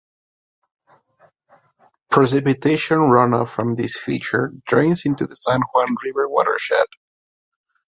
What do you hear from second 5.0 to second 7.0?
into the San Juan River watershed.